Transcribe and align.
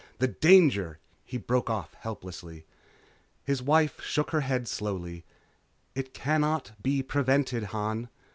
The 0.17 0.27
danger" 0.29 0.97
He 1.31 1.37
broke 1.37 1.69
off 1.69 1.93
helplessly. 1.99 2.65
His 3.43 3.61
wife 3.61 4.01
shook 4.01 4.31
her 4.31 4.41
head 4.41 4.67
slowly. 4.67 5.25
"It 5.93 6.11
cannot 6.11 6.71
be 6.81 7.03
prevented, 7.03 7.65
Han. 7.65 8.09